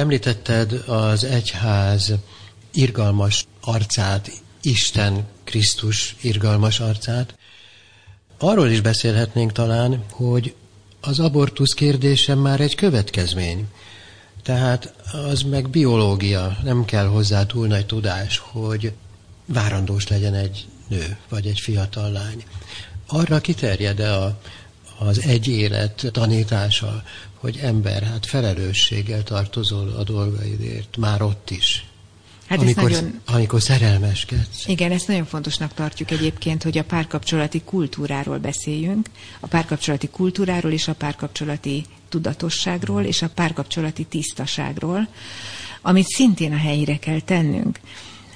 Említetted 0.00 0.72
az 0.86 1.24
egyház 1.24 2.12
irgalmas 2.72 3.46
arcát, 3.60 4.30
Isten 4.62 5.26
Krisztus 5.44 6.16
irgalmas 6.20 6.80
arcát. 6.80 7.34
Arról 8.38 8.68
is 8.68 8.80
beszélhetnénk 8.80 9.52
talán, 9.52 10.04
hogy 10.10 10.54
az 11.00 11.20
abortusz 11.20 11.72
kérdése 11.72 12.34
már 12.34 12.60
egy 12.60 12.74
következmény. 12.74 13.66
Tehát 14.42 14.94
az 15.30 15.42
meg 15.42 15.68
biológia, 15.68 16.58
nem 16.62 16.84
kell 16.84 17.06
hozzá 17.06 17.46
túl 17.46 17.66
nagy 17.66 17.86
tudás, 17.86 18.38
hogy 18.38 18.92
várandós 19.46 20.08
legyen 20.08 20.34
egy 20.34 20.66
nő, 20.88 21.16
vagy 21.28 21.46
egy 21.46 21.60
fiatal 21.60 22.10
lány. 22.10 22.44
Arra 23.06 23.40
kiterjed-e 23.40 24.14
a, 24.14 24.40
az 25.06 25.22
egy 25.22 25.48
élet 25.48 26.06
tanítása, 26.12 27.02
hogy 27.34 27.58
ember, 27.62 28.02
hát 28.02 28.26
felelősséggel 28.26 29.22
tartozol 29.22 29.88
a 29.88 30.02
dolgaidért, 30.02 30.96
már 30.96 31.22
ott 31.22 31.50
is. 31.50 31.84
Hát 32.46 32.58
amikor, 32.58 32.90
nagyon... 32.90 33.20
amikor 33.26 33.62
szerelmeskedsz. 33.62 34.66
Igen, 34.66 34.92
ezt 34.92 35.08
nagyon 35.08 35.24
fontosnak 35.24 35.74
tartjuk 35.74 36.10
egyébként, 36.10 36.62
hogy 36.62 36.78
a 36.78 36.84
párkapcsolati 36.84 37.62
kultúráról 37.64 38.38
beszéljünk, 38.38 39.08
a 39.40 39.46
párkapcsolati 39.46 40.08
kultúráról 40.08 40.72
és 40.72 40.88
a 40.88 40.94
párkapcsolati 40.94 41.84
tudatosságról 42.08 43.04
és 43.04 43.22
a 43.22 43.28
párkapcsolati 43.28 44.04
tisztaságról, 44.04 45.08
amit 45.82 46.06
szintén 46.06 46.52
a 46.52 46.56
helyére 46.56 46.98
kell 46.98 47.20
tennünk 47.20 47.80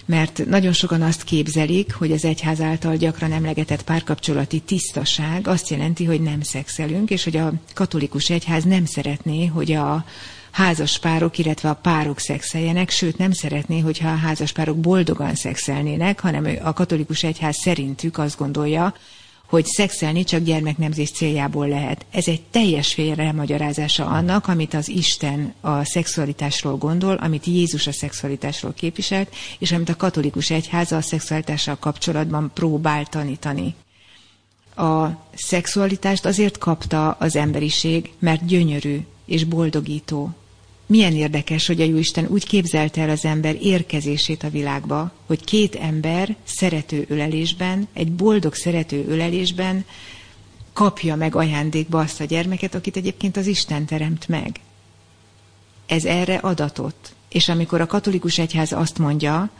mert 0.06 0.46
nagyon 0.46 0.72
sokan 0.72 1.02
azt 1.02 1.24
képzelik, 1.24 1.94
hogy 1.94 2.12
az 2.12 2.24
egyház 2.24 2.60
által 2.60 2.96
gyakran 2.96 3.32
emlegetett 3.32 3.82
párkapcsolati 3.82 4.60
tisztaság 4.60 5.48
azt 5.48 5.68
jelenti, 5.68 6.04
hogy 6.04 6.20
nem 6.20 6.40
szexelünk, 6.40 7.10
és 7.10 7.24
hogy 7.24 7.36
a 7.36 7.52
katolikus 7.74 8.30
egyház 8.30 8.64
nem 8.64 8.84
szeretné, 8.84 9.46
hogy 9.46 9.72
a 9.72 10.04
házas 10.50 10.98
párok, 10.98 11.38
illetve 11.38 11.68
a 11.68 11.74
párok 11.74 12.18
szexeljenek, 12.18 12.90
sőt 12.90 13.18
nem 13.18 13.32
szeretné, 13.32 13.78
hogyha 13.80 14.08
a 14.08 14.16
házas 14.16 14.52
párok 14.52 14.78
boldogan 14.78 15.34
szexelnének, 15.34 16.20
hanem 16.20 16.48
a 16.62 16.72
katolikus 16.72 17.22
egyház 17.22 17.56
szerintük 17.56 18.18
azt 18.18 18.38
gondolja, 18.38 18.94
hogy 19.54 19.66
szexelni 19.66 20.24
csak 20.24 20.42
gyermeknemzés 20.42 21.10
céljából 21.10 21.68
lehet. 21.68 22.06
Ez 22.10 22.28
egy 22.28 22.42
teljes 22.50 22.94
félremagyarázása 22.94 24.06
annak, 24.06 24.48
amit 24.48 24.74
az 24.74 24.88
Isten 24.88 25.54
a 25.60 25.84
szexualitásról 25.84 26.76
gondol, 26.76 27.14
amit 27.14 27.44
Jézus 27.44 27.86
a 27.86 27.92
szexualitásról 27.92 28.72
képviselt, 28.72 29.34
és 29.58 29.72
amit 29.72 29.88
a 29.88 29.96
katolikus 29.96 30.50
egyháza 30.50 30.96
a 30.96 31.00
szexualitással 31.00 31.76
kapcsolatban 31.76 32.50
próbál 32.54 33.06
tanítani. 33.06 33.74
A 34.76 35.06
szexualitást 35.34 36.24
azért 36.24 36.58
kapta 36.58 37.10
az 37.10 37.36
emberiség, 37.36 38.12
mert 38.18 38.46
gyönyörű 38.46 38.98
és 39.24 39.44
boldogító, 39.44 40.30
milyen 40.86 41.14
érdekes, 41.14 41.66
hogy 41.66 41.80
a 41.80 41.84
Jóisten 41.84 42.26
úgy 42.28 42.46
képzelte 42.46 43.00
el 43.00 43.10
az 43.10 43.24
ember 43.24 43.56
érkezését 43.60 44.42
a 44.42 44.50
világba, 44.50 45.12
hogy 45.26 45.44
két 45.44 45.74
ember 45.74 46.36
szerető 46.44 47.04
ölelésben, 47.08 47.88
egy 47.92 48.12
boldog 48.12 48.54
szerető 48.54 49.04
ölelésben 49.08 49.84
kapja 50.72 51.16
meg 51.16 51.34
ajándékba 51.34 52.00
azt 52.00 52.20
a 52.20 52.24
gyermeket, 52.24 52.74
akit 52.74 52.96
egyébként 52.96 53.36
az 53.36 53.46
Isten 53.46 53.84
teremt 53.84 54.28
meg. 54.28 54.60
Ez 55.86 56.04
erre 56.04 56.36
adatot. 56.36 57.14
És 57.28 57.48
amikor 57.48 57.80
a 57.80 57.86
katolikus 57.86 58.38
egyház 58.38 58.72
azt 58.72 58.98
mondja, 58.98 59.50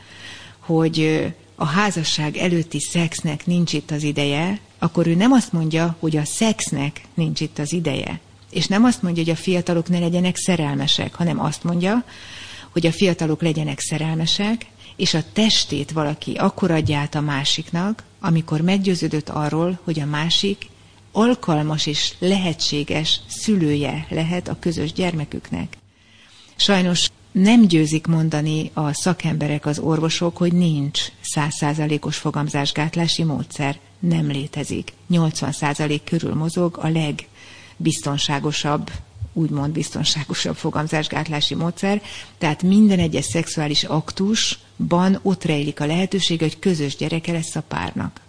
hogy 0.58 1.26
a 1.54 1.64
házasság 1.64 2.36
előtti 2.36 2.80
szexnek 2.80 3.46
nincs 3.46 3.72
itt 3.72 3.90
az 3.90 4.02
ideje, 4.02 4.60
akkor 4.78 5.06
ő 5.06 5.14
nem 5.14 5.32
azt 5.32 5.52
mondja, 5.52 5.96
hogy 6.00 6.16
a 6.16 6.24
szexnek 6.24 7.00
nincs 7.14 7.40
itt 7.40 7.58
az 7.58 7.72
ideje, 7.72 8.20
és 8.54 8.66
nem 8.66 8.84
azt 8.84 9.02
mondja, 9.02 9.22
hogy 9.22 9.32
a 9.32 9.36
fiatalok 9.36 9.88
ne 9.88 9.98
legyenek 9.98 10.36
szerelmesek, 10.36 11.14
hanem 11.14 11.40
azt 11.40 11.64
mondja, 11.64 12.04
hogy 12.70 12.86
a 12.86 12.92
fiatalok 12.92 13.42
legyenek 13.42 13.80
szerelmesek, 13.80 14.66
és 14.96 15.14
a 15.14 15.24
testét 15.32 15.90
valaki 15.90 16.32
akkor 16.32 16.70
adja 16.70 16.98
át 16.98 17.14
a 17.14 17.20
másiknak, 17.20 18.02
amikor 18.20 18.60
meggyőződött 18.60 19.28
arról, 19.28 19.78
hogy 19.84 20.00
a 20.00 20.04
másik 20.04 20.68
alkalmas 21.12 21.86
és 21.86 22.14
lehetséges 22.18 23.20
szülője 23.28 24.06
lehet 24.10 24.48
a 24.48 24.56
közös 24.60 24.92
gyermeküknek. 24.92 25.76
Sajnos 26.56 27.08
nem 27.32 27.66
győzik 27.66 28.06
mondani 28.06 28.70
a 28.74 28.92
szakemberek, 28.92 29.66
az 29.66 29.78
orvosok, 29.78 30.36
hogy 30.36 30.52
nincs 30.52 31.02
százszázalékos 31.20 32.16
fogamzásgátlási 32.16 33.22
módszer. 33.22 33.78
Nem 33.98 34.26
létezik. 34.26 34.92
80 35.08 35.52
százalék 35.52 36.04
körül 36.04 36.34
mozog 36.34 36.78
a 36.82 36.88
leg 36.88 37.26
biztonságosabb 37.76 38.90
úgymond 39.34 39.72
biztonságosabb 39.72 40.56
fogamzásgátlási 40.56 41.54
módszer, 41.54 42.02
tehát 42.38 42.62
minden 42.62 42.98
egyes 42.98 43.24
szexuális 43.24 43.84
aktusban 43.84 45.18
ott 45.22 45.44
rejlik 45.44 45.80
a 45.80 45.86
lehetőség, 45.86 46.40
hogy 46.40 46.58
közös 46.58 46.96
gyereke 46.96 47.32
lesz 47.32 47.56
a 47.56 47.62
párnak. 47.62 48.20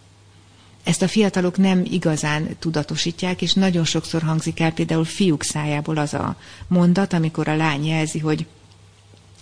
Ezt 0.84 1.02
a 1.02 1.08
fiatalok 1.08 1.58
nem 1.58 1.86
igazán 1.90 2.56
tudatosítják, 2.60 3.42
és 3.42 3.54
nagyon 3.54 3.86
sokszor 3.86 4.22
hangzik 4.22 4.60
el 4.60 4.72
például 4.72 5.06
fiúk 5.06 5.44
szájából 5.44 5.98
az 5.98 6.14
a 6.14 6.36
mondat, 6.68 7.14
amikor 7.14 7.48
a 7.48 7.56
lány 7.56 7.86
jelzi, 7.86 8.20
hogy, 8.20 8.46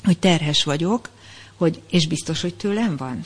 hogy 0.04 0.20
terhes 0.20 0.64
vagyok, 0.64 1.10
hogy, 1.56 1.82
és 1.90 2.08
biztos, 2.08 2.42
hogy 2.42 2.56
tőlem 2.56 2.98
van. 2.98 3.22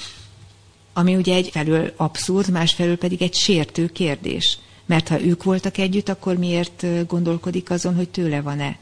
Ami 0.93 1.15
ugye 1.15 1.35
egyfelől 1.35 1.93
abszurd, 1.95 2.49
másfelől 2.49 2.97
pedig 2.97 3.21
egy 3.21 3.35
sértő 3.35 3.87
kérdés. 3.87 4.57
Mert 4.87 5.07
ha 5.07 5.21
ők 5.21 5.43
voltak 5.43 5.77
együtt, 5.77 6.09
akkor 6.09 6.37
miért 6.37 7.07
gondolkodik 7.07 7.69
azon, 7.69 7.95
hogy 7.95 8.09
tőle 8.09 8.41
van-e? 8.41 8.77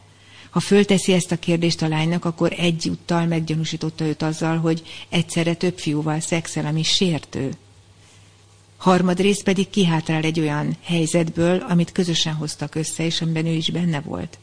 Ha 0.50 0.60
fölteszi 0.60 1.14
ezt 1.14 1.32
a 1.32 1.40
kérdést 1.40 1.82
a 1.82 1.88
lánynak, 1.88 2.26
akkor 2.26 2.54
egyúttal 2.58 3.26
meggyanúsította 3.26 4.06
őt 4.06 4.22
azzal, 4.22 4.58
hogy 4.58 4.84
egyszerre 5.10 5.54
több 5.54 5.78
fiúval 5.78 6.20
szexel, 6.20 6.66
ami 6.66 6.84
sértő. 6.84 7.52
Harmadrészt 8.78 9.44
pedig 9.44 9.70
kihátrál 9.70 10.24
egy 10.24 10.40
olyan 10.40 10.78
helyzetből, 10.82 11.66
amit 11.70 11.92
közösen 11.92 12.34
hoztak 12.34 12.76
össze, 12.76 13.06
és 13.06 13.22
amiben 13.22 13.46
ő 13.46 13.52
is 13.52 13.70
benne 13.70 14.02
volt. 14.02 14.38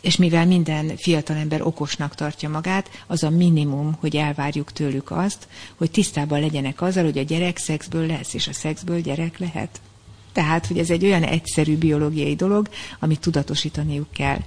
És 0.00 0.16
mivel 0.16 0.46
minden 0.46 0.96
fiatalember 0.96 1.62
okosnak 1.62 2.14
tartja 2.14 2.48
magát, 2.48 3.04
az 3.06 3.22
a 3.22 3.30
minimum, 3.30 3.96
hogy 4.00 4.16
elvárjuk 4.16 4.72
tőlük 4.72 5.10
azt, 5.10 5.48
hogy 5.76 5.90
tisztában 5.90 6.40
legyenek 6.40 6.80
azzal, 6.80 7.04
hogy 7.04 7.18
a 7.18 7.22
gyerek 7.22 7.58
szexből 7.58 8.06
lesz, 8.06 8.34
és 8.34 8.48
a 8.48 8.52
szexből 8.52 9.00
gyerek 9.00 9.38
lehet. 9.38 9.80
Tehát, 10.32 10.66
hogy 10.66 10.78
ez 10.78 10.90
egy 10.90 11.04
olyan 11.04 11.22
egyszerű 11.22 11.76
biológiai 11.76 12.34
dolog, 12.34 12.68
amit 13.00 13.20
tudatosítaniuk 13.20 14.10
kell. 14.12 14.38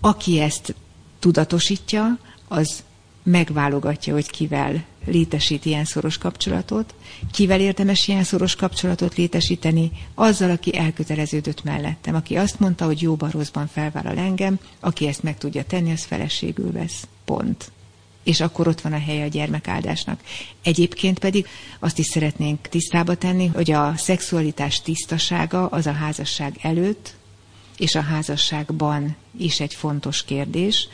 Aki 0.00 0.40
ezt 0.40 0.74
tudatosítja, 1.18 2.18
az 2.48 2.82
megválogatja, 3.22 4.12
hogy 4.12 4.30
kivel 4.30 4.84
létesít 5.06 5.64
ilyen 5.64 5.84
szoros 5.84 6.18
kapcsolatot, 6.18 6.94
kivel 7.32 7.60
érdemes 7.60 8.08
ilyen 8.08 8.24
szoros 8.24 8.56
kapcsolatot 8.56 9.14
létesíteni, 9.14 9.90
azzal, 10.14 10.50
aki 10.50 10.76
elköteleződött 10.76 11.62
mellettem, 11.62 12.14
aki 12.14 12.36
azt 12.36 12.60
mondta, 12.60 12.84
hogy 12.84 13.02
jóban 13.02 13.30
rosszban 13.30 13.66
felvállal 13.66 14.16
engem, 14.16 14.58
aki 14.80 15.06
ezt 15.06 15.22
meg 15.22 15.38
tudja 15.38 15.64
tenni, 15.64 15.92
az 15.92 16.04
feleségül 16.04 16.72
vesz. 16.72 17.06
Pont 17.24 17.72
és 18.24 18.40
akkor 18.40 18.68
ott 18.68 18.80
van 18.80 18.92
a 18.92 18.98
helye 18.98 19.24
a 19.24 19.28
gyermekáldásnak. 19.28 20.20
Egyébként 20.62 21.18
pedig 21.18 21.46
azt 21.78 21.98
is 21.98 22.06
szeretnénk 22.06 22.68
tisztába 22.68 23.14
tenni, 23.14 23.46
hogy 23.46 23.70
a 23.70 23.92
szexualitás 23.96 24.82
tisztasága 24.82 25.66
az 25.66 25.86
a 25.86 25.92
házasság 25.92 26.58
előtt 26.62 27.14
és 27.78 27.94
a 27.94 28.00
házasságban 28.00 29.16
is 29.38 29.60
egy 29.60 29.74
fontos 29.74 30.24
kérdés, 30.24 30.88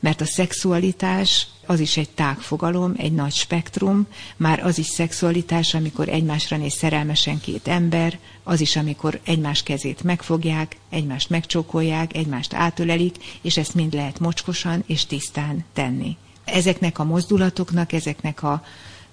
mert 0.00 0.20
a 0.20 0.24
szexualitás 0.24 1.46
az 1.66 1.80
is 1.80 1.96
egy 1.96 2.10
tágfogalom, 2.10 2.94
egy 2.96 3.12
nagy 3.12 3.32
spektrum, 3.32 4.06
már 4.36 4.64
az 4.64 4.78
is 4.78 4.86
szexualitás, 4.86 5.74
amikor 5.74 6.08
egymásra 6.08 6.56
néz 6.56 6.74
szerelmesen 6.74 7.40
két 7.40 7.68
ember, 7.68 8.18
az 8.42 8.60
is, 8.60 8.76
amikor 8.76 9.20
egymás 9.24 9.62
kezét 9.62 10.02
megfogják, 10.02 10.76
egymást 10.90 11.30
megcsókolják, 11.30 12.16
egymást 12.16 12.54
átölelik, 12.54 13.16
és 13.40 13.56
ezt 13.56 13.74
mind 13.74 13.94
lehet 13.94 14.18
mocskosan 14.18 14.82
és 14.86 15.06
tisztán 15.06 15.64
tenni 15.72 16.16
ezeknek 16.44 16.98
a 16.98 17.04
mozdulatoknak, 17.04 17.92
ezeknek 17.92 18.42
a 18.42 18.64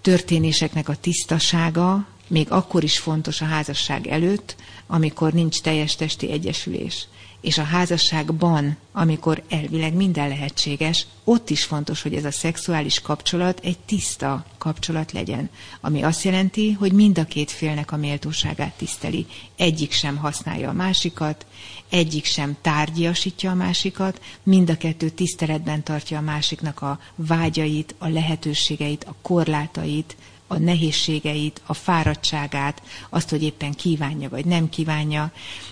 történéseknek 0.02 0.90
a 0.90 0.96
tisztasága 0.96 2.06
még 2.28 2.52
akkor 2.52 2.84
is 2.84 3.00
fontos 3.00 3.42
a 3.42 3.46
házasság 3.46 4.08
előtt, 4.08 4.56
amikor 4.88 5.34
nincs 5.34 5.62
teljes 5.62 5.96
testi 5.96 6.32
egyesülés 6.32 7.08
és 7.42 7.58
a 7.58 7.64
házasságban, 7.64 8.78
amikor 8.92 9.44
elvileg 9.50 9.94
minden 9.94 10.28
lehetséges, 10.28 11.06
ott 11.24 11.50
is 11.50 11.64
fontos, 11.64 12.02
hogy 12.02 12.14
ez 12.16 12.26
a 12.26 12.32
szexuális 12.32 13.02
kapcsolat 13.02 13.60
egy 13.64 13.78
tiszta 13.80 14.46
kapcsolat 14.58 15.12
legyen, 15.12 15.50
ami 15.82 16.02
azt 16.04 16.24
jelenti, 16.24 16.72
hogy 16.72 16.92
mind 16.92 17.18
a 17.18 17.26
két 17.26 17.52
félnek 17.52 17.92
a 17.92 17.98
méltóságát 17.98 18.74
tiszteli. 18.74 19.26
Egyik 19.56 19.92
sem 19.92 20.18
használja 20.18 20.70
a 20.70 20.74
másikat, 20.74 21.46
egyik 21.90 22.26
sem 22.26 22.58
tárgyiasítja 22.62 23.52
a 23.52 23.56
másikat, 23.56 24.22
mind 24.44 24.70
a 24.70 24.78
kettő 24.78 25.10
tiszteletben 25.10 25.84
tartja 25.84 26.18
a 26.18 26.22
másiknak 26.22 26.82
a 26.82 27.00
vágyait, 27.16 27.96
a 27.98 28.08
lehetőségeit, 28.08 29.04
a 29.04 29.16
korlátait, 29.22 30.16
a 30.52 30.58
nehézségeit, 30.58 31.62
a 31.66 31.74
fáradtságát, 31.74 32.82
azt, 33.10 33.30
hogy 33.30 33.44
éppen 33.44 33.72
kívánja 33.72 34.30
vagy 34.30 34.46
nem 34.46 34.70
kívánja, 34.70 35.32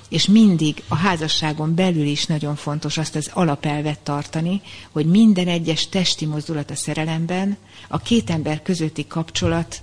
és 0.09 0.27
mindig 0.27 0.83
a 0.87 0.95
házasságon 0.95 1.75
belül 1.75 2.05
is 2.05 2.25
nagyon 2.25 2.55
fontos 2.55 2.97
azt 2.97 3.15
az 3.15 3.29
alapelvet 3.33 3.99
tartani, 3.99 4.61
hogy 4.91 5.05
minden 5.05 5.47
egyes 5.47 5.89
testi 5.89 6.25
mozdulat 6.25 6.71
a 6.71 6.75
szerelemben, 6.75 7.57
a 7.87 7.97
két 7.97 8.29
ember 8.29 8.61
közötti 8.61 9.07
kapcsolat 9.07 9.81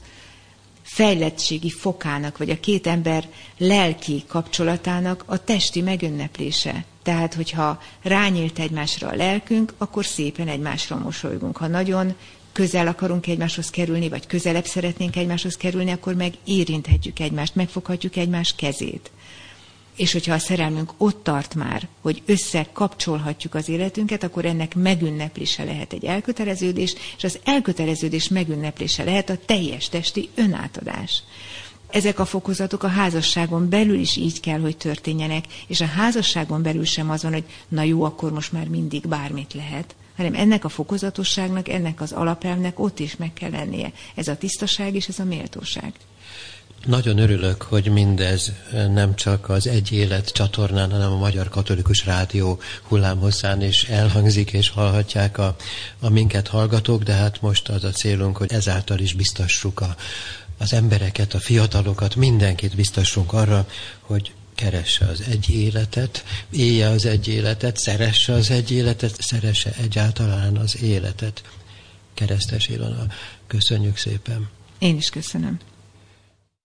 fejlettségi 0.82 1.70
fokának, 1.70 2.38
vagy 2.38 2.50
a 2.50 2.60
két 2.60 2.86
ember 2.86 3.28
lelki 3.58 4.24
kapcsolatának 4.26 5.24
a 5.26 5.44
testi 5.44 5.80
megünneplése. 5.80 6.84
Tehát, 7.02 7.34
hogyha 7.34 7.80
rányílt 8.02 8.58
egymásra 8.58 9.08
a 9.08 9.14
lelkünk, 9.14 9.74
akkor 9.78 10.04
szépen 10.04 10.48
egymásra 10.48 10.96
mosolygunk. 10.96 11.56
Ha 11.56 11.66
nagyon 11.66 12.14
közel 12.56 12.86
akarunk 12.86 13.26
egymáshoz 13.26 13.70
kerülni, 13.70 14.08
vagy 14.08 14.26
közelebb 14.26 14.64
szeretnénk 14.64 15.16
egymáshoz 15.16 15.56
kerülni, 15.56 15.90
akkor 15.90 16.14
meg 16.14 16.34
érinthetjük 16.44 17.18
egymást, 17.18 17.54
megfoghatjuk 17.54 18.16
egymás 18.16 18.54
kezét. 18.54 19.10
És 19.96 20.12
hogyha 20.12 20.34
a 20.34 20.38
szerelmünk 20.38 20.92
ott 20.96 21.22
tart 21.22 21.54
már, 21.54 21.88
hogy 22.00 22.22
összekapcsolhatjuk 22.26 23.54
az 23.54 23.68
életünket, 23.68 24.22
akkor 24.22 24.44
ennek 24.44 24.74
megünneplése 24.74 25.64
lehet 25.64 25.92
egy 25.92 26.04
elköteleződés, 26.04 26.94
és 27.16 27.24
az 27.24 27.38
elköteleződés 27.44 28.28
megünneplése 28.28 29.04
lehet 29.04 29.30
a 29.30 29.38
teljes 29.46 29.88
testi 29.88 30.28
önátadás. 30.34 31.22
Ezek 31.90 32.18
a 32.18 32.24
fokozatok 32.24 32.82
a 32.82 32.88
házasságon 32.88 33.68
belül 33.68 33.98
is 33.98 34.16
így 34.16 34.40
kell, 34.40 34.60
hogy 34.60 34.76
történjenek, 34.76 35.44
és 35.66 35.80
a 35.80 35.86
házasságon 35.86 36.62
belül 36.62 36.84
sem 36.84 37.10
az 37.10 37.22
van, 37.22 37.32
hogy 37.32 37.44
na 37.68 37.82
jó, 37.82 38.02
akkor 38.02 38.32
most 38.32 38.52
már 38.52 38.68
mindig 38.68 39.08
bármit 39.08 39.54
lehet, 39.54 39.94
hanem 40.16 40.34
ennek 40.34 40.64
a 40.64 40.68
fokozatosságnak, 40.68 41.68
ennek 41.68 42.00
az 42.00 42.12
alapelvnek 42.12 42.78
ott 42.78 42.98
is 42.98 43.16
meg 43.16 43.32
kell 43.32 43.50
lennie. 43.50 43.92
Ez 44.14 44.28
a 44.28 44.36
tisztaság 44.36 44.94
és 44.94 45.08
ez 45.08 45.18
a 45.18 45.24
méltóság. 45.24 45.92
Nagyon 46.86 47.18
örülök, 47.18 47.62
hogy 47.62 47.88
mindez 47.88 48.52
nem 48.92 49.14
csak 49.14 49.48
az 49.48 49.66
Egy 49.66 49.92
Élet 49.92 50.32
csatornán, 50.32 50.90
hanem 50.90 51.12
a 51.12 51.16
Magyar 51.16 51.48
Katolikus 51.48 52.04
Rádió 52.04 52.58
hullámhosszán 52.82 53.62
is 53.62 53.84
elhangzik, 53.84 54.52
és 54.52 54.68
hallhatják 54.68 55.38
a, 55.38 55.56
a 56.00 56.08
minket 56.08 56.48
hallgatók, 56.48 57.02
de 57.02 57.12
hát 57.12 57.40
most 57.40 57.68
az 57.68 57.84
a 57.84 57.90
célunk, 57.90 58.36
hogy 58.36 58.52
ezáltal 58.52 58.98
is 58.98 59.14
biztassuk 59.14 59.80
a, 59.80 59.96
az 60.58 60.72
embereket, 60.72 61.34
a 61.34 61.38
fiatalokat, 61.38 62.16
mindenkit 62.16 62.74
biztassunk 62.74 63.32
arra, 63.32 63.66
hogy 64.00 64.32
keresse 64.56 65.06
az 65.06 65.20
egy 65.20 65.50
életet, 65.50 66.24
élje 66.50 66.88
az 66.88 67.04
egy 67.04 67.28
életet, 67.28 67.76
szeresse 67.76 68.32
az 68.32 68.50
egy 68.50 68.70
életet, 68.70 69.16
szeresse 69.22 69.72
egyáltalán 69.72 70.56
az 70.56 70.82
életet. 70.82 71.42
Keresztes 72.14 72.68
Ilona, 72.68 73.06
köszönjük 73.46 73.96
szépen. 73.96 74.48
Én 74.78 74.96
is 74.96 75.08
köszönöm. 75.08 75.58